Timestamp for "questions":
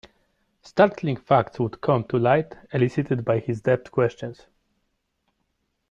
3.91-4.47